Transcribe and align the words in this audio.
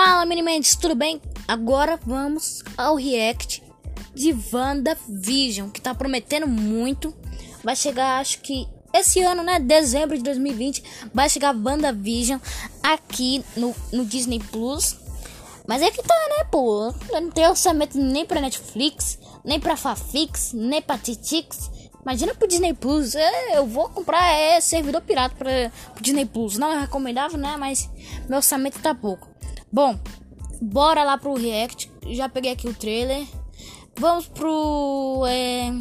Fala, 0.00 0.24
Minimentes, 0.24 0.76
tudo 0.76 0.94
bem? 0.94 1.20
Agora 1.48 1.98
vamos 2.06 2.62
ao 2.76 2.94
react 2.94 3.64
de 4.14 4.32
WandaVision, 4.52 5.70
que 5.70 5.80
tá 5.80 5.92
prometendo 5.92 6.46
muito. 6.46 7.12
Vai 7.64 7.74
chegar, 7.74 8.20
acho 8.20 8.38
que 8.38 8.68
esse 8.94 9.20
ano, 9.20 9.42
né? 9.42 9.58
Dezembro 9.58 10.16
de 10.16 10.22
2020, 10.22 10.84
vai 11.12 11.28
chegar 11.28 11.52
WandaVision 11.52 12.38
aqui 12.80 13.44
no, 13.56 13.74
no 13.92 14.06
Disney 14.06 14.38
Plus. 14.38 14.96
Mas 15.66 15.82
é 15.82 15.90
que 15.90 16.00
tá, 16.00 16.14
né, 16.14 16.44
pô? 16.44 16.94
Não 17.10 17.32
tem 17.32 17.48
orçamento 17.48 17.98
nem 17.98 18.24
pra 18.24 18.40
Netflix, 18.40 19.18
nem 19.44 19.58
pra 19.58 19.76
Fafix, 19.76 20.52
nem 20.52 20.80
pra 20.80 20.96
Titix. 20.96 21.72
Imagina 22.02 22.36
pro 22.36 22.46
Disney 22.46 22.72
Plus. 22.72 23.16
É, 23.16 23.58
eu 23.58 23.66
vou 23.66 23.88
comprar 23.88 24.32
é, 24.32 24.60
servidor 24.60 25.02
pirata 25.02 25.34
pra, 25.34 25.72
pro 25.92 26.04
Disney 26.04 26.24
Plus. 26.24 26.56
Não 26.56 26.72
é 26.72 26.82
recomendável, 26.82 27.36
né? 27.36 27.56
Mas 27.56 27.90
meu 28.28 28.36
orçamento 28.36 28.78
tá 28.78 28.94
pouco. 28.94 29.27
Bom, 29.72 29.98
bora 30.60 31.04
lá 31.04 31.18
pro 31.18 31.34
React. 31.34 31.90
Já 32.06 32.28
peguei 32.28 32.52
aqui 32.52 32.68
o 32.68 32.74
trailer. 32.74 33.26
Vamos 33.98 34.28
pro. 34.28 35.24
É... 35.28 35.72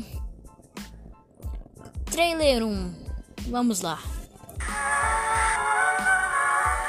Trailer 2.12 2.64
1. 2.64 2.96
Vamos 3.50 3.82
lá. 3.82 4.00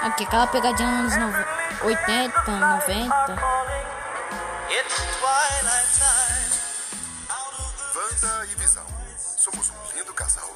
Aqui, 0.03 0.25
aquela 0.25 0.47
pegadinha 0.47 1.03
nos 1.03 1.13
anos 1.13 1.37
80, 1.83 2.51
90. 2.51 3.59
Wanda 7.95 8.47
e 8.51 8.55
Visão. 8.61 8.85
Somos 9.17 9.71
um 9.71 9.97
lindo 9.97 10.13
casal. 10.13 10.51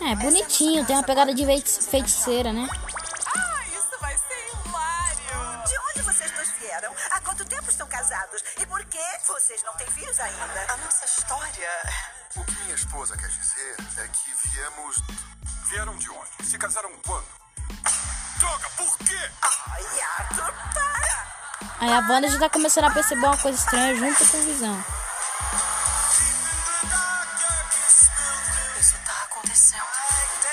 É, 0.00 0.14
bonitinho, 0.14 0.84
tem 0.84 0.94
uma 0.94 1.02
pegada 1.02 1.34
de 1.34 1.44
feiticeira, 1.44 2.52
né? 2.52 2.68
Vieram? 6.60 6.94
Há 7.10 7.20
quanto 7.20 7.44
tempo 7.44 7.70
estão 7.70 7.86
casados? 7.86 8.42
E 8.60 8.66
por 8.66 8.84
que 8.84 9.04
vocês 9.26 9.62
não 9.64 9.74
têm 9.74 9.86
filhos 9.88 10.18
ainda? 10.20 10.72
A 10.72 10.76
nossa 10.78 11.04
história. 11.04 11.70
O 12.36 12.44
que 12.44 12.54
minha 12.62 12.74
esposa 12.74 13.16
quer 13.16 13.28
dizer 13.28 13.76
é 13.98 14.08
que 14.08 14.48
viemos. 14.48 14.96
Vieram 15.68 15.96
de 15.96 16.10
onde? 16.10 16.46
Se 16.46 16.58
casaram 16.58 16.90
quando? 17.06 17.26
Droga, 18.38 18.70
por 18.76 18.98
quê? 18.98 19.30
Ai, 19.42 20.00
Arthur, 20.18 20.52
para! 20.74 21.26
Aí 21.80 21.92
a 21.92 22.00
Wanda 22.08 22.28
já 22.28 22.38
tá 22.38 22.48
começando 22.48 22.84
a 22.84 22.90
perceber 22.90 23.26
uma 23.26 23.36
coisa 23.36 23.58
estranha 23.58 23.94
junto 23.94 24.26
com 24.28 24.36
o 24.36 24.42
Visão. 24.42 24.84
Isso 28.80 28.94
tá 29.04 29.22
acontecendo. 29.24 29.82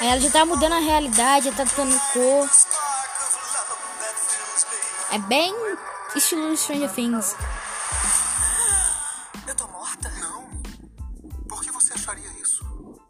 Aí 0.02 0.08
ela 0.08 0.20
já 0.20 0.32
tá 0.32 0.46
mudando 0.46 0.74
a 0.74 0.80
realidade, 0.80 1.46
já 1.46 1.52
tá 1.56 1.64
dando 1.64 2.00
cor. 2.12 2.50
É 5.12 5.18
bem 5.18 5.65
estilo 6.16 6.56
Stranger 6.58 6.90
Things. 6.92 7.36
Eu 9.48 9.56
tô 9.56 9.68
morta? 9.68 10.10
Não. 10.20 10.46
Por 11.48 11.62
que 11.62 11.72
você 11.72 11.94
acharia 11.94 12.30
isso? 12.42 12.66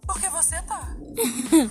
Porque 0.05 0.27
você 0.29 0.61
tá. 0.63 0.81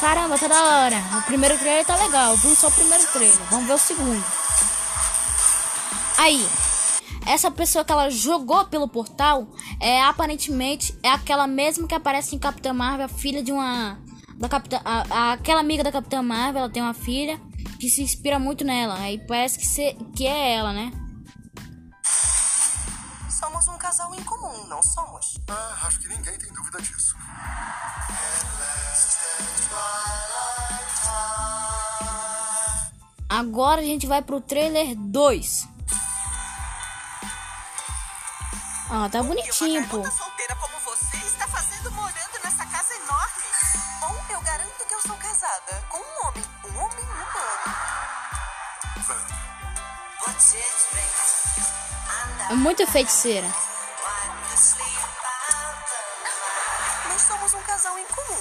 Caramba, 0.00 0.38
tá 0.38 0.46
da 0.46 0.62
hora. 0.62 0.96
O 1.18 1.22
primeiro 1.22 1.58
trailer 1.58 1.84
tá 1.84 1.96
legal. 1.96 2.36
Viu 2.36 2.54
só 2.54 2.68
o 2.68 2.72
primeiro 2.72 3.04
trailer. 3.12 3.38
Vamos 3.50 3.66
ver 3.66 3.72
o 3.74 3.78
segundo. 3.78 4.24
Aí, 6.18 6.48
essa 7.26 7.50
pessoa 7.50 7.84
que 7.84 7.92
ela 7.92 8.10
jogou 8.10 8.64
pelo 8.66 8.88
portal 8.88 9.48
é 9.80 10.02
aparentemente 10.02 10.96
é 11.02 11.10
aquela 11.10 11.46
mesma 11.46 11.86
que 11.86 11.94
aparece 11.94 12.34
em 12.34 12.38
Capitã 12.38 12.72
Marvel, 12.72 13.06
a 13.06 13.08
filha 13.08 13.42
de 13.42 13.52
uma 13.52 13.98
da 14.36 14.48
Capitã, 14.48 14.80
a- 14.84 15.04
a- 15.10 15.32
aquela 15.32 15.60
amiga 15.60 15.82
da 15.82 15.90
Capitã 15.90 16.22
Marvel, 16.22 16.62
ela 16.62 16.70
tem 16.70 16.82
uma 16.82 16.94
filha 16.94 17.40
que 17.78 17.88
se 17.88 18.02
inspira 18.02 18.38
muito 18.38 18.64
nela. 18.64 18.98
Aí 18.98 19.18
parece 19.26 19.58
que, 19.58 19.66
se, 19.66 19.94
que 20.16 20.26
é 20.26 20.54
ela, 20.54 20.72
né? 20.72 20.90
Somos 23.30 23.68
um 23.68 23.78
casal 23.78 24.14
em 24.14 24.22
comum, 24.24 24.66
não 24.66 24.82
somos? 24.82 25.38
Ah, 25.48 25.86
acho 25.86 26.00
que 26.00 26.08
ninguém 26.08 26.36
tem 26.38 26.52
dúvida 26.52 26.80
disso. 26.82 27.16
Agora 33.28 33.80
a 33.80 33.84
gente 33.84 34.06
vai 34.06 34.22
pro 34.22 34.40
trailer 34.40 34.96
2. 34.96 35.68
Ah, 38.90 39.08
tá 39.10 39.22
bonitinho, 39.22 39.82
E 39.82 39.86
pô. 39.86 40.02
É 52.50 52.54
muito 52.54 52.86
feiticeira. 52.86 53.46
Nós 57.08 57.22
somos 57.22 57.54
um 57.54 57.60
casal 57.60 57.98
em 57.98 58.04
comum. 58.04 58.38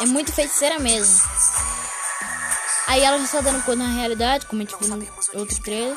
É 0.00 0.06
muito 0.06 0.32
feiticeira 0.32 0.78
mesmo. 0.80 1.28
Aí 2.88 3.04
ela 3.04 3.18
já 3.18 3.28
tá 3.28 3.40
dando 3.40 3.62
cor 3.64 3.76
na 3.76 3.86
realidade, 3.86 4.46
como 4.46 4.62
a 4.62 4.64
gente 4.64 4.76
viu 4.80 4.88
no 4.96 5.06
outro 5.34 5.60
trailer. 5.60 5.96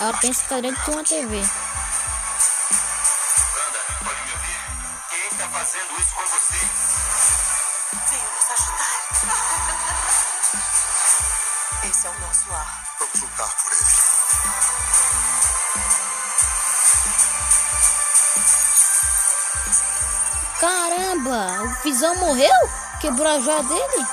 Ela 0.00 0.12
pensa 0.18 0.42
que 0.44 0.48
tá 0.48 0.60
dentro 0.60 0.80
de 0.84 0.90
uma 0.90 1.02
TV. 1.02 1.36
Wanda, 1.36 1.48
pode 4.04 4.20
me 4.22 4.32
ouvir? 4.32 4.60
Quem 5.10 5.26
está 5.26 5.48
fazendo 5.48 6.00
isso 6.00 6.14
com 6.14 6.22
você? 6.22 6.58
Venha 8.08 8.28
nos 8.30 8.50
ajudar. 8.52 8.94
Esse 11.90 12.06
é 12.06 12.10
o 12.10 12.20
nosso 12.20 12.48
lar. 12.50 12.80
Vamos 13.00 13.20
lutar 13.20 13.48
por 13.56 13.72
ele. 13.72 13.88
Caramba, 20.60 21.62
o 21.62 21.82
Visão 21.82 22.14
morreu? 22.16 22.70
Quebrou 23.00 23.26
a 23.26 23.40
joia 23.40 23.62
dele? 23.64 24.06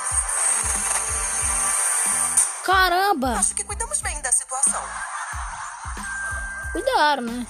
Caramba, 2.64 3.34
Acho 3.38 3.54
que 3.54 3.64
cuidamos 3.64 4.02
bem 4.02 4.20
da 4.22 4.32
situação. 4.32 4.82
Cuidaram, 6.86 7.24
né? 7.24 7.48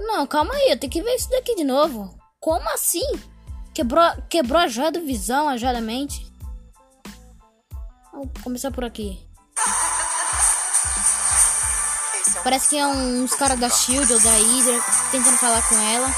Não, 0.00 0.26
calma 0.26 0.54
aí, 0.54 0.70
eu 0.70 0.78
tenho 0.78 0.92
que 0.92 1.02
ver 1.02 1.14
isso 1.14 1.28
daqui 1.30 1.54
de 1.54 1.64
novo. 1.64 2.18
Como 2.40 2.68
assim? 2.70 3.04
Quebrou, 3.74 4.02
quebrou 4.28 4.58
a 4.60 4.66
joia 4.66 4.90
do 4.90 5.00
Visão, 5.04 5.48
a 5.48 5.56
joia 5.56 5.74
da 5.74 5.80
mente? 5.80 6.26
Vou 8.12 8.28
começar 8.42 8.70
por 8.70 8.84
aqui. 8.84 9.20
Parece 12.42 12.70
que 12.70 12.78
é 12.78 12.86
um- 12.86 13.24
uns 13.24 13.34
caras 13.34 13.58
da 13.60 13.68
Shield 13.68 14.10
ou 14.12 14.20
da 14.20 14.30
Hydra 14.30 14.80
tentando 15.10 15.36
falar 15.36 15.68
com 15.68 15.76
ela. 15.76 16.08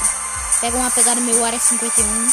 Pega 0.61 0.77
uma 0.77 0.89
pegada 0.91 1.19
meio 1.19 1.43
área 1.43 1.59
51. 1.59 2.27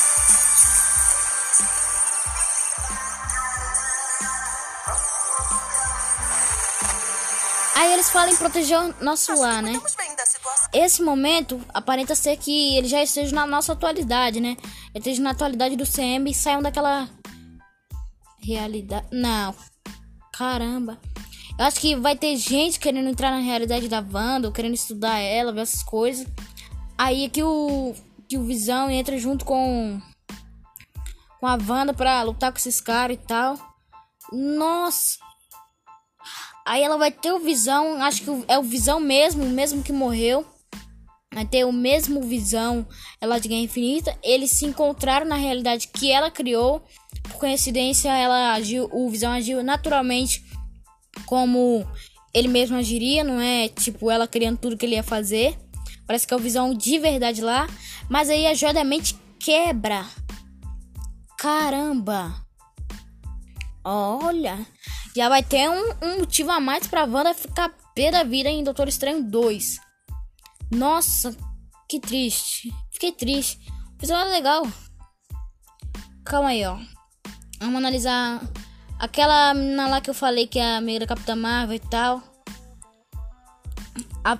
Aí 7.75 7.93
eles 7.95 8.11
falam 8.11 8.29
em 8.31 8.37
proteger 8.37 8.79
o 8.79 8.95
nosso 9.01 9.35
lar, 9.35 9.63
né? 9.63 9.73
Esse 10.73 11.03
momento 11.03 11.61
aparenta 11.73 12.15
ser 12.15 12.37
que 12.37 12.77
ele 12.77 12.89
já 12.89 13.03
esteja 13.03 13.35
na 13.35 13.47
nossa 13.47 13.73
atualidade, 13.73 14.41
né? 14.41 14.57
Ele 14.95 14.99
esteja 14.99 15.23
na 15.23 15.31
atualidade 15.31 15.77
do 15.77 15.87
CM 15.87 16.31
e 16.31 16.35
saiam 16.35 16.63
daquela 16.63 17.09
realidade. 18.39 19.07
Não. 19.11 19.55
Caramba. 20.33 20.99
Eu 21.59 21.67
acho 21.67 21.81
que 21.81 21.95
vai 21.95 22.17
ter 22.17 22.37
gente 22.37 22.81
querendo 22.81 23.09
entrar 23.09 23.31
na 23.31 23.39
realidade 23.39 23.89
da 23.89 24.01
Wanda, 24.01 24.51
querendo 24.51 24.75
estudar 24.75 25.19
ela, 25.19 25.53
ver 25.53 25.61
essas 25.61 25.83
coisas. 25.83 26.27
Aí 26.97 27.27
é 27.27 27.29
que 27.29 27.43
o 27.43 27.95
que 28.29 28.39
o 28.39 28.45
Visão 28.45 28.89
entra 28.89 29.19
junto 29.19 29.45
com 29.45 30.01
com 31.41 31.47
a 31.47 31.59
Wanda 31.69 31.93
pra 31.93 32.23
lutar 32.23 32.53
com 32.53 32.59
esses 32.59 32.81
caras 32.81 33.17
e 33.17 33.27
tal. 33.27 33.59
Nossa. 34.33 35.19
Aí 36.71 36.85
ela 36.85 36.97
vai 36.97 37.11
ter 37.11 37.33
o 37.33 37.41
Visão, 37.41 38.01
acho 38.01 38.23
que 38.23 38.45
é 38.47 38.57
o 38.57 38.63
Visão 38.63 39.01
mesmo, 39.01 39.45
mesmo 39.45 39.83
que 39.83 39.93
morreu. 39.93 40.47
Vai 41.35 41.45
ter 41.45 41.65
o 41.65 41.73
mesmo 41.73 42.23
Visão, 42.23 42.87
ela 43.21 43.41
de 43.41 43.49
Guerra 43.49 43.63
Infinita. 43.63 44.17
Eles 44.23 44.53
se 44.53 44.67
encontraram 44.67 45.27
na 45.27 45.35
realidade 45.35 45.89
que 45.89 46.13
ela 46.13 46.31
criou. 46.31 46.81
Por 47.25 47.41
coincidência, 47.41 48.09
ela 48.11 48.53
agiu, 48.53 48.89
o 48.93 49.11
Visão 49.11 49.33
agiu 49.33 49.65
naturalmente 49.65 50.45
como 51.27 51.85
ele 52.33 52.47
mesmo 52.47 52.77
agiria, 52.77 53.25
não 53.25 53.41
é 53.41 53.67
tipo 53.67 54.09
ela 54.09 54.29
criando 54.29 54.59
tudo 54.59 54.77
que 54.77 54.87
ele 54.87 54.95
ia 54.95 55.03
fazer. 55.03 55.59
Parece 56.07 56.25
que 56.25 56.33
é 56.33 56.37
o 56.37 56.41
Visão 56.41 56.73
de 56.73 57.01
verdade 57.01 57.41
lá. 57.41 57.67
Mas 58.09 58.31
aí 58.31 58.47
a 58.47 58.55
joia 58.55 58.75
da 58.75 58.85
mente 58.85 59.19
quebra. 59.41 60.07
Caramba. 61.37 62.33
Olha. 63.85 64.65
Já 65.15 65.29
vai 65.29 65.43
ter 65.43 65.69
um, 65.69 65.95
um 66.03 66.19
motivo 66.21 66.51
a 66.51 66.61
mais 66.61 66.87
pra 66.87 67.05
Wanda 67.05 67.35
ficar 67.35 67.71
pé 67.95 68.11
da 68.11 68.23
vida 68.23 68.49
em 68.49 68.63
Doutor 68.63 68.89
Estranho 68.89 69.23
2. 69.23 69.81
Nossa, 70.71 71.37
que 71.89 71.99
triste. 71.99 72.73
Fiquei 72.93 73.13
triste. 73.13 73.59
O 73.69 73.97
episódio 73.99 74.31
legal. 74.31 74.67
Calma 76.25 76.51
aí, 76.51 76.65
ó. 76.65 76.79
Vamos 77.59 77.77
analisar 77.77 78.41
aquela 78.99 79.53
menina 79.53 79.89
lá 79.89 80.01
que 80.01 80.09
eu 80.09 80.15
falei 80.15 80.47
que 80.47 80.59
é 80.59 80.75
a 80.75 80.77
amiga 80.77 81.01
da 81.01 81.07
Capitã 81.09 81.35
Marvel 81.35 81.77
e 81.77 81.81
tal. 81.81 82.23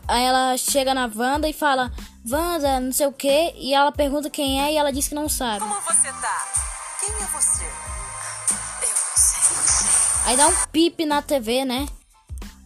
Aí 0.07 0.25
ela 0.25 0.57
chega 0.57 0.95
na 0.95 1.11
Wanda 1.13 1.49
e 1.49 1.53
fala: 1.53 1.91
Wanda, 2.31 2.79
não 2.81 2.93
sei 2.93 3.07
o 3.07 3.13
que. 3.13 3.53
E 3.57 3.75
ela 3.75 3.91
pergunta 3.91 4.31
quem 4.31 4.63
é 4.63 4.73
e 4.73 4.77
ela 4.77 4.93
diz 4.93 5.09
que 5.09 5.15
não 5.15 5.29
sabe. 5.29 5.61
Como 5.61 5.81
você 5.81 6.13
tá? 6.13 6.47
Quem 7.01 7.15
é 7.15 7.27
você? 7.27 7.60
Aí 10.31 10.37
dá 10.37 10.47
um 10.47 10.55
pipe 10.71 11.05
na 11.05 11.21
TV, 11.21 11.65
né? 11.65 11.89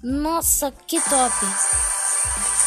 Nossa, 0.03 0.71
que 0.71 1.01
top. 1.01 1.35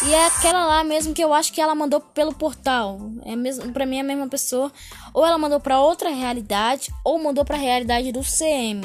E 0.07 0.11
é 0.11 0.25
aquela 0.25 0.65
lá 0.65 0.83
mesmo 0.83 1.13
que 1.13 1.23
eu 1.23 1.35
acho 1.35 1.53
que 1.53 1.61
ela 1.61 1.75
mandou 1.75 2.01
pelo 2.01 2.33
portal. 2.33 2.99
É 3.23 3.35
mesmo, 3.35 3.71
pra 3.71 3.85
mim 3.85 3.97
é 3.97 4.01
a 4.01 4.03
mesma 4.03 4.27
pessoa. 4.27 4.71
Ou 5.13 5.23
ela 5.23 5.37
mandou 5.37 5.59
pra 5.59 5.79
outra 5.79 6.09
realidade, 6.09 6.91
ou 7.05 7.21
mandou 7.21 7.45
pra 7.45 7.57
realidade 7.57 8.11
do 8.11 8.23
CM. 8.23 8.81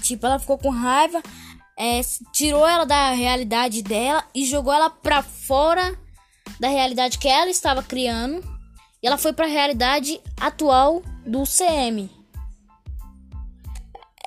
Tipo, 0.00 0.26
ela 0.26 0.38
ficou 0.38 0.56
com 0.56 0.70
raiva, 0.70 1.20
é, 1.76 2.00
tirou 2.32 2.64
ela 2.64 2.86
da 2.86 3.10
realidade 3.10 3.82
dela 3.82 4.24
e 4.32 4.46
jogou 4.46 4.72
ela 4.72 4.88
pra 4.88 5.24
fora 5.24 5.98
da 6.60 6.68
realidade 6.68 7.18
que 7.18 7.26
ela 7.26 7.50
estava 7.50 7.82
criando. 7.82 8.44
E 9.02 9.08
ela 9.08 9.18
foi 9.18 9.32
pra 9.32 9.46
realidade 9.46 10.20
atual 10.40 11.02
do 11.26 11.42
CM. 11.42 12.17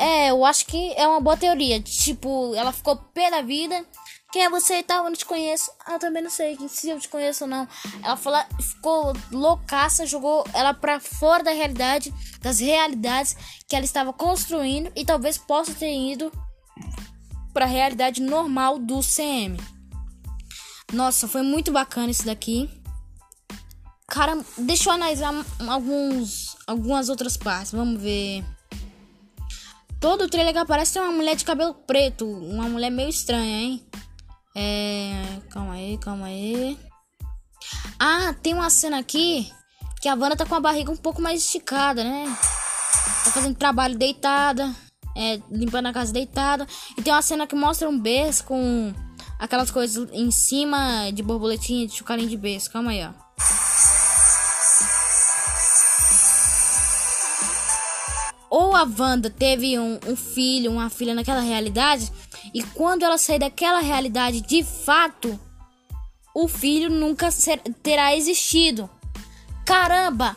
É, 0.02 0.32
eu 0.32 0.44
acho 0.44 0.66
que 0.66 0.94
é 0.94 1.08
uma 1.08 1.22
boa 1.22 1.38
teoria. 1.38 1.80
Tipo, 1.80 2.56
ela 2.56 2.72
ficou 2.72 2.96
pé 2.96 3.30
da 3.30 3.42
vida 3.42 3.86
quem 4.32 4.46
é 4.46 4.50
você 4.50 4.80
e 4.80 4.84
tal? 4.84 5.04
Eu 5.04 5.10
não 5.10 5.18
te 5.18 5.26
conheço. 5.26 5.70
Ah, 5.86 6.00
também 6.00 6.24
não 6.24 6.30
sei 6.30 6.58
se 6.70 6.90
eu 6.90 7.00
te 7.00 7.10
conheço 7.10 7.44
ou 7.44 7.50
não. 7.50 7.68
Ela 8.02 8.16
falou, 8.16 8.42
ficou 8.62 9.14
loucaça, 9.30 10.06
jogou 10.06 10.46
ela 10.54 10.74
pra 10.74 11.02
fora 11.02 11.44
da 11.44 11.52
realidade, 11.52 12.14
das 12.42 12.60
realidades 12.62 13.36
que 13.68 13.76
ela 13.76 13.84
estava 13.84 14.14
construindo 14.14 14.90
e 14.96 15.04
talvez 15.04 15.38
possa 15.38 15.74
ter 15.74 15.94
ido 15.94 16.32
pra 17.54 17.66
realidade 17.66 18.22
normal 18.22 18.80
do 18.80 19.02
CM. 19.02 19.60
Nossa, 20.94 21.28
foi 21.28 21.42
muito 21.42 21.70
bacana 21.70 22.10
isso 22.10 22.26
daqui. 22.26 22.70
Cara, 24.08 24.38
deixa 24.58 24.90
eu 24.90 24.94
analisar 24.94 25.34
alguns, 25.68 26.56
algumas 26.66 27.10
outras 27.10 27.36
partes. 27.36 27.74
Vamos 27.74 28.02
ver. 28.02 28.46
Todo 30.02 30.24
o 30.24 30.28
trailer 30.28 30.52
que 30.52 30.58
aparece 30.58 30.94
tem 30.94 31.02
uma 31.04 31.12
mulher 31.12 31.36
de 31.36 31.46
cabelo 31.46 31.76
preto. 31.76 32.26
Uma 32.26 32.68
mulher 32.68 32.90
meio 32.90 33.08
estranha, 33.08 33.62
hein? 33.62 33.86
É. 34.56 35.24
Calma 35.52 35.74
aí, 35.76 35.98
calma 36.00 36.26
aí. 36.26 36.78
Ah, 38.00 38.34
tem 38.42 38.56
uma 38.56 38.72
cena 38.72 38.98
aqui 38.98 39.48
que 40.02 40.10
a 40.10 40.16
Wanda 40.16 40.36
tá 40.36 40.44
com 40.44 40.56
a 40.56 40.60
barriga 40.60 40.92
um 40.92 40.98
pouco 40.98 41.22
mais 41.22 41.44
esticada, 41.44 42.04
né? 42.04 42.26
Tá 43.24 43.30
fazendo 43.30 43.56
trabalho 43.56 43.96
deitada, 43.96 44.76
é, 45.16 45.40
limpando 45.52 45.86
a 45.86 45.94
casa 45.94 46.12
deitada. 46.12 46.66
E 46.98 47.02
tem 47.04 47.14
uma 47.14 47.22
cena 47.22 47.46
que 47.46 47.56
mostra 47.56 47.88
um 47.88 48.00
berço 48.00 48.44
com 48.46 48.92
aquelas 49.38 49.70
coisas 49.70 50.10
em 50.12 50.32
cima 50.32 51.12
de 51.12 51.22
borboletinha, 51.22 51.86
de 51.86 51.94
chucarinho 51.94 52.28
de 52.28 52.38
berço. 52.38 52.72
Calma 52.72 52.90
aí, 52.90 53.06
ó. 53.06 53.12
Ou 58.52 58.76
a 58.76 58.84
Wanda 58.84 59.30
teve 59.30 59.80
um, 59.80 59.98
um 60.06 60.14
filho, 60.14 60.74
uma 60.74 60.90
filha 60.90 61.16
naquela 61.16 61.40
realidade 61.40 62.12
e 62.54 62.62
quando 62.62 63.04
ela 63.04 63.18
sair 63.18 63.40
daquela 63.40 63.80
realidade 63.80 64.42
de 64.42 64.62
fato, 64.62 65.40
o 66.36 66.50
filho 66.50 66.90
nunca 66.90 67.32
ser, 67.32 67.60
terá 67.82 68.14
existido. 68.14 68.90
Caramba! 69.66 70.36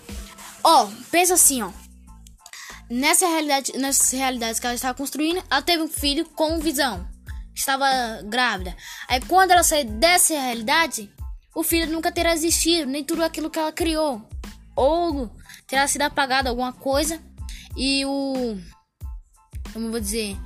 Ó, 0.62 0.88
pensa 1.11 1.34
assim, 1.34 1.61
ó. 1.62 1.72
Nessa 2.88 3.26
realidade, 3.26 3.76
nessas 3.76 4.12
realidades 4.12 4.61
que 4.61 4.66
ela 4.66 4.76
estava 4.76 4.96
construindo, 4.96 5.43
ela 5.50 5.61
teve 5.61 5.82
um 5.82 5.88
filho 5.88 6.25
com 6.25 6.61
visão. 6.61 7.08
Estava 7.52 7.87
grávida. 8.26 8.76
Aí 9.08 9.20
quando 9.22 9.50
ela 9.50 9.64
sair 9.64 9.87
dessa 9.87 10.34
realidade, 10.34 11.11
o 11.52 11.64
filho 11.64 11.90
nunca 11.90 12.12
terá 12.12 12.32
existido, 12.32 12.88
nem 12.88 13.02
tudo 13.02 13.25
aquilo 13.25 13.50
que 13.50 13.58
ela 13.58 13.72
criou. 13.72 14.22
Ou 14.76 15.28
terá 15.66 15.88
sido 15.88 16.02
apagado 16.02 16.49
alguma 16.49 16.72
coisa. 16.72 17.20
E 17.76 18.05
o. 18.05 18.59
Como 19.73 19.87
eu 19.87 19.91
vou 19.91 20.00
dizer? 20.00 20.37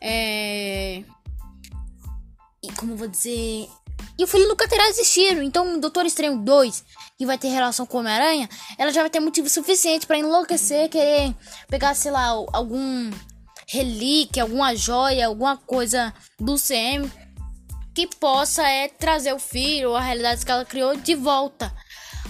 É 0.00 1.02
e 2.66 2.72
como 2.72 2.96
vou 2.96 3.08
dizer. 3.08 3.68
E 4.18 4.24
o 4.24 4.26
filho 4.26 4.48
nunca 4.48 4.68
terá 4.68 4.88
existido. 4.88 5.42
Então, 5.42 5.78
Doutor 5.78 6.04
Estranho 6.04 6.38
2, 6.38 6.84
que 7.16 7.26
vai 7.26 7.38
ter 7.38 7.48
relação 7.48 7.86
com 7.86 7.98
Homem-Aranha, 7.98 8.48
ela 8.76 8.92
já 8.92 9.00
vai 9.00 9.10
ter 9.10 9.20
motivo 9.20 9.48
suficiente 9.48 10.06
para 10.06 10.18
enlouquecer, 10.18 10.88
querer 10.88 11.34
pegar, 11.68 11.94
sei 11.94 12.10
lá, 12.10 12.26
algum 12.52 13.10
relíquia, 13.68 14.42
alguma 14.42 14.74
joia, 14.74 15.26
alguma 15.26 15.56
coisa 15.56 16.12
do 16.38 16.56
CM 16.56 17.10
que 17.94 18.06
possa 18.06 18.62
é 18.62 18.88
trazer 18.88 19.32
o 19.32 19.38
filho 19.38 19.90
ou 19.90 19.96
a 19.96 20.00
realidade 20.00 20.44
que 20.44 20.52
ela 20.52 20.66
criou 20.66 20.96
de 20.96 21.14
volta. 21.14 21.72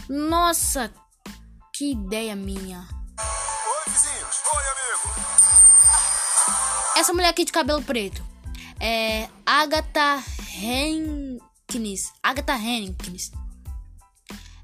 Nossa, 0.09 0.93
que 1.75 1.91
ideia 1.91 2.37
minha. 2.37 2.87
Oi, 3.19 3.93
vizinhos. 3.93 4.26
Oi, 4.55 4.65
amigo. 4.73 5.15
Essa 6.97 7.13
mulher 7.13 7.29
aqui 7.29 7.45
de 7.45 7.53
cabelo 7.53 7.83
preto 7.83 8.25
é 8.79 9.29
Agatha 9.45 10.23
Henkins. 10.57 12.13
Agatha 12.23 12.55
Henkins. 12.57 13.33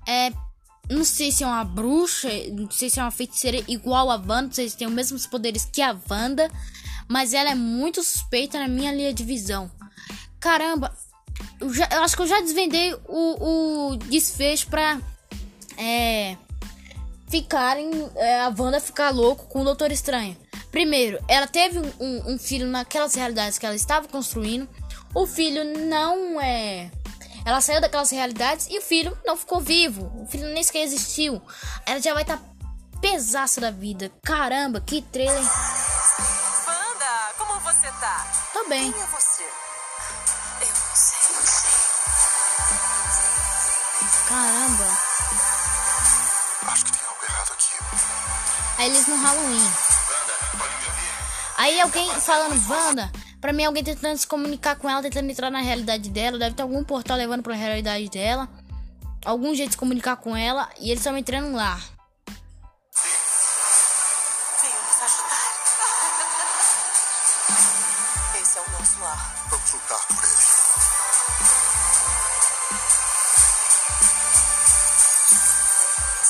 É, 0.07 0.33
não 0.89 1.05
sei 1.05 1.33
se 1.33 1.43
é 1.43 1.47
uma 1.47 1.65
bruxa, 1.65 2.29
não 2.53 2.71
sei 2.71 2.91
se 2.91 3.01
é 3.01 3.03
uma 3.03 3.11
feiticeira 3.11 3.59
igual 3.67 4.11
a 4.11 4.15
Wanda, 4.15 4.43
não 4.43 4.53
sei 4.53 4.69
se 4.69 4.77
tem 4.77 4.87
os 4.87 4.93
mesmos 4.93 5.27
poderes 5.27 5.65
que 5.65 5.83
a 5.83 5.97
Wanda, 6.09 6.51
mas 7.09 7.35
ela 7.35 7.51
é 7.51 7.55
muito 7.55 8.03
suspeita 8.03 8.59
na 8.59 8.69
minha 8.69 8.93
linha 8.93 9.13
de 9.13 9.25
visão. 9.25 9.71
Caramba, 10.39 10.97
eu, 11.61 11.73
já, 11.73 11.89
eu 11.91 12.03
acho 12.03 12.17
que 12.17 12.23
eu 12.23 12.27
já 12.27 12.41
desvendei 12.41 12.95
o, 13.07 13.91
o 13.93 13.97
desfecho 13.97 14.69
pra 14.69 15.01
é, 15.77 16.37
ficarem, 17.33 17.91
é, 18.15 18.43
a 18.43 18.49
Wanda 18.49 18.79
ficar 18.79 19.09
louco 19.09 19.47
com 19.47 19.63
o 19.63 19.65
Doutor 19.65 19.91
Estranho. 19.91 20.37
Primeiro, 20.71 21.19
ela 21.27 21.47
teve 21.47 21.79
um, 21.79 21.91
um, 21.99 22.35
um, 22.35 22.39
filho 22.39 22.67
naquelas 22.67 23.15
realidades 23.15 23.57
que 23.59 23.65
ela 23.65 23.75
estava 23.75 24.07
construindo. 24.07 24.69
O 25.15 25.27
filho 25.27 25.65
não 25.65 26.39
é. 26.39 26.91
Ela 27.47 27.63
saiu 27.63 27.81
daquelas 27.81 28.11
realidades 28.11 28.69
e 28.71 28.79
o 28.79 28.83
filho 28.83 29.17
não 29.25 29.35
ficou 29.35 29.61
vivo. 29.61 30.13
O 30.23 30.27
filho 30.27 30.47
nem 30.49 30.63
sequer 30.63 30.83
existiu. 30.83 31.41
Ela 31.87 32.03
já 32.03 32.13
vai 32.13 32.23
estar 32.23 32.37
tá 32.37 32.45
pesaça 33.01 33.63
da 33.63 33.71
vida. 33.71 34.13
Caramba, 34.23 34.79
que 34.79 35.01
trailer. 35.01 35.35
Wanda, 35.35 37.33
como 37.39 37.59
você 37.61 37.87
tá? 37.99 38.27
Tô 38.53 38.69
bem. 38.69 38.93
Quem 38.93 39.03
é 39.03 39.07
você? 39.07 39.43
Eu 40.61 40.69
não 40.69 40.95
sei, 40.95 41.35
não 41.35 41.43
sei. 41.47 41.73
Caramba. 44.29 45.13
Acho 46.67 46.85
que 46.85 46.93
tem. 46.93 47.02
Aí 48.79 48.89
eles 48.89 49.07
no 49.07 49.17
Halloween. 49.17 49.73
Aí 51.57 51.81
alguém 51.81 52.09
falando, 52.21 52.69
Wanda, 52.69 53.13
pra 53.41 53.53
mim 53.53 53.65
alguém 53.65 53.85
tentando 53.85 54.17
se 54.19 54.27
comunicar 54.27 54.77
com 54.77 54.89
ela, 54.91 55.03
tentando 55.03 55.31
entrar 55.31 55.51
na 55.51 55.61
realidade 55.61 56.11
dela. 56.11 56.39
Deve 56.39 56.57
ter 56.57 56.63
algum 56.63 56.83
portal 56.83 57.17
levando 57.17 57.43
pra 57.43 57.55
realidade 57.55 58.09
dela. 58.09 58.49
Algum 59.25 59.55
jeito 59.55 59.69
de 59.69 59.75
se 59.75 59.79
comunicar 59.79 60.17
com 60.17 60.37
ela. 60.37 60.69
E 60.81 60.91
eles 60.91 60.99
estão 60.99 61.17
entrando 61.17 61.55
lá. 61.55 61.79
É 68.55 68.61
o 68.61 68.71
nosso 68.73 69.01
lar. 69.01 69.47
Vamos 69.49 69.73
lutar 69.73 70.07
por 70.09 70.25
ele. 70.25 70.43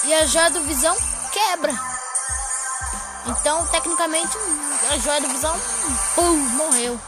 E 0.04 0.14
a 0.14 0.26
joia 0.26 0.50
do 0.50 0.60
visão 0.62 0.96
quebra. 1.32 1.91
Então, 3.26 3.66
tecnicamente, 3.68 4.36
a 4.90 4.98
joia 4.98 5.20
do 5.20 5.28
visão, 5.28 5.54
pum, 6.14 6.36
morreu. 6.56 7.00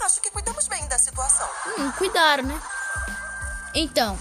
Acho 0.00 0.20
que 0.20 0.30
cuidamos 0.30 0.66
bem 0.68 0.86
da 0.88 0.98
situação. 0.98 1.48
Hum, 1.78 1.90
cuidaram, 1.92 2.44
né? 2.44 2.60
Então, 3.74 4.18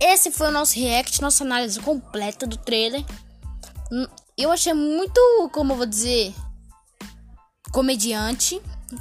esse 0.00 0.30
foi 0.30 0.48
o 0.48 0.50
nosso 0.50 0.78
react, 0.78 1.22
nossa 1.22 1.44
análise 1.44 1.80
completa 1.80 2.46
do 2.46 2.56
trailer. 2.56 3.04
Hum, 3.90 4.06
eu 4.36 4.50
achei 4.50 4.74
muito, 4.74 5.20
como 5.52 5.72
eu 5.72 5.76
vou 5.76 5.86
dizer, 5.86 6.34
comediante. 7.72 8.60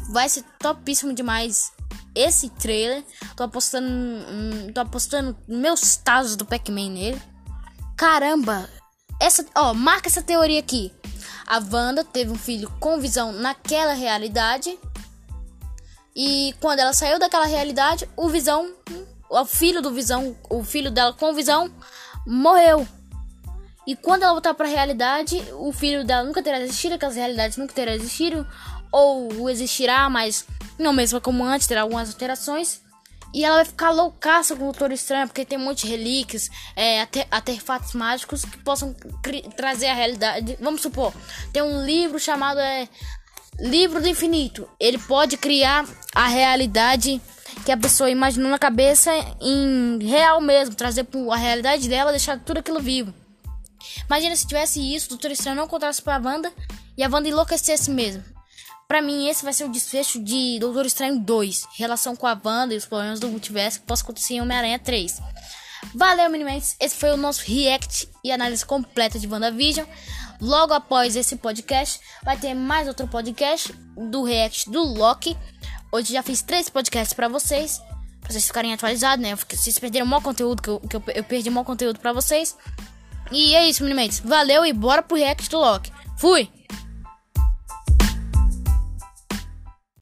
Vai 0.09 0.29
ser 0.29 0.43
topíssimo 0.59 1.13
demais 1.13 1.71
esse 2.15 2.49
trailer. 2.49 3.03
Tô 3.35 3.43
apostando. 3.43 3.87
Hum, 3.87 4.71
tô 4.73 4.81
apostando 4.81 5.37
meus 5.47 5.81
status 5.81 6.35
do 6.35 6.45
Pac-Man 6.45 6.89
nele. 6.89 7.21
Caramba! 7.97 8.69
Essa, 9.19 9.45
ó, 9.55 9.73
marca 9.73 10.07
essa 10.07 10.21
teoria 10.21 10.59
aqui. 10.59 10.93
A 11.45 11.59
Wanda 11.59 12.03
teve 12.03 12.31
um 12.31 12.37
filho 12.37 12.71
com 12.79 12.99
visão 12.99 13.31
naquela 13.31 13.93
realidade. 13.93 14.77
E 16.15 16.53
quando 16.59 16.79
ela 16.79 16.93
saiu 16.93 17.19
daquela 17.19 17.45
realidade, 17.45 18.07
o 18.15 18.29
Visão, 18.29 18.71
o 19.29 19.45
filho 19.45 19.81
do 19.81 19.91
Visão, 19.91 20.35
o 20.49 20.63
filho 20.63 20.91
dela 20.91 21.13
com 21.13 21.33
visão, 21.33 21.71
morreu. 22.25 22.87
E 23.85 23.95
quando 23.95 24.23
ela 24.23 24.31
voltar 24.31 24.53
para 24.53 24.67
a 24.67 24.71
realidade, 24.71 25.43
o 25.53 25.73
filho 25.73 26.05
dela 26.05 26.23
nunca 26.23 26.41
terá 26.41 26.59
existido, 26.61 26.95
aquelas 26.95 27.15
realidades 27.15 27.57
nunca 27.57 27.73
terá 27.73 27.93
existido, 27.93 28.47
ou 28.91 29.49
existirá, 29.49 30.09
mas 30.09 30.45
não 30.77 30.93
mesmo 30.93 31.19
como 31.19 31.43
antes, 31.43 31.67
terá 31.67 31.81
algumas 31.81 32.09
alterações. 32.09 32.82
E 33.33 33.43
ela 33.43 33.55
vai 33.55 33.65
ficar 33.65 33.89
loucaça 33.89 34.55
com 34.55 34.61
o 34.61 34.65
Doutor 34.65 34.91
Estranho, 34.91 35.27
porque 35.27 35.43
tem 35.43 35.57
um 35.57 35.63
monte 35.63 35.85
de 35.85 35.91
relíquias, 35.91 36.49
é, 36.75 37.07
artefatos 37.31 37.93
mágicos 37.93 38.45
que 38.45 38.57
possam 38.59 38.95
trazer 39.57 39.87
a 39.87 39.93
realidade. 39.93 40.57
Vamos 40.61 40.81
supor, 40.81 41.11
tem 41.51 41.63
um 41.63 41.83
livro 41.83 42.19
chamado 42.19 42.59
é, 42.59 42.87
Livro 43.59 44.01
do 44.01 44.07
Infinito. 44.07 44.69
Ele 44.79 44.97
pode 44.97 45.37
criar 45.37 45.85
a 46.13 46.27
realidade 46.27 47.19
que 47.65 47.71
a 47.71 47.77
pessoa 47.77 48.09
imaginou 48.09 48.51
na 48.51 48.59
cabeça 48.59 49.11
em 49.41 49.99
real 50.01 50.41
mesmo, 50.41 50.75
trazer 50.75 51.07
a 51.31 51.35
realidade 51.35 51.87
dela, 51.87 52.11
deixar 52.11 52.39
tudo 52.39 52.59
aquilo 52.59 52.79
vivo. 52.79 53.13
Imagina 54.05 54.35
se 54.35 54.47
tivesse 54.47 54.79
isso, 54.79 55.07
o 55.07 55.09
Doutor 55.09 55.31
Estranho 55.31 55.57
não 55.57 55.67
contasse 55.67 56.01
pra 56.01 56.21
Wanda 56.23 56.51
e 56.97 57.03
a 57.03 57.09
Wanda 57.09 57.29
enlouquecesse 57.29 57.89
mesmo. 57.89 58.23
Pra 58.93 59.01
mim, 59.01 59.27
esse 59.27 59.43
vai 59.43 59.51
ser 59.51 59.63
o 59.63 59.69
desfecho 59.69 60.23
de 60.23 60.59
Doutor 60.59 60.85
Estranho 60.85 61.17
2, 61.17 61.67
relação 61.79 62.15
com 62.15 62.27
a 62.27 62.39
Wanda 62.45 62.75
e 62.75 62.77
os 62.77 62.85
problemas 62.85 63.19
do 63.19 63.27
multiverso 63.27 63.79
que 63.79 63.87
possa 63.87 64.03
acontecer 64.03 64.35
em 64.35 64.41
Homem-Aranha 64.41 64.77
3. 64.77 65.19
Valeu, 65.95 66.29
Minimates! 66.29 66.75
Esse 66.79 66.97
foi 66.97 67.09
o 67.09 67.17
nosso 67.17 67.41
react 67.43 68.07
e 68.23 68.31
análise 68.31 68.63
completa 68.63 69.17
de 69.17 69.27
WandaVision. 69.27 69.87
Logo 70.39 70.75
após 70.75 71.15
esse 71.15 71.37
podcast, 71.37 71.99
vai 72.23 72.37
ter 72.37 72.53
mais 72.53 72.87
outro 72.87 73.07
podcast 73.07 73.73
do 73.97 74.21
react 74.21 74.69
do 74.69 74.83
Loki. 74.83 75.35
Hoje 75.91 76.13
já 76.13 76.21
fiz 76.21 76.43
três 76.43 76.69
podcasts 76.69 77.15
para 77.15 77.27
vocês, 77.27 77.81
pra 78.21 78.31
vocês 78.31 78.45
ficarem 78.45 78.75
atualizados, 78.75 79.23
né? 79.25 79.35
Vocês 79.35 79.79
perderam 79.79 80.05
o 80.05 80.09
maior 80.09 80.21
conteúdo, 80.21 80.61
que 80.61 80.69
eu, 80.69 80.79
que 80.79 80.95
eu, 80.95 81.03
eu 81.15 81.23
perdi 81.23 81.49
o 81.49 81.51
maior 81.51 81.65
conteúdo 81.65 81.99
para 81.99 82.13
vocês. 82.13 82.55
E 83.31 83.55
é 83.55 83.67
isso, 83.67 83.81
Minimates. 83.81 84.19
Valeu 84.19 84.63
e 84.63 84.71
bora 84.71 85.01
pro 85.01 85.17
react 85.17 85.49
do 85.49 85.57
Loki. 85.57 85.91
Fui! 86.19 86.47